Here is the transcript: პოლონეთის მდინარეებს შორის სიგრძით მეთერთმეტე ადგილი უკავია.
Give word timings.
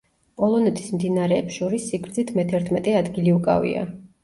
პოლონეთის 0.41 0.87
მდინარეებს 0.93 1.59
შორის 1.61 1.85
სიგრძით 1.93 2.33
მეთერთმეტე 2.41 2.99
ადგილი 3.03 3.39
უკავია. 3.39 3.89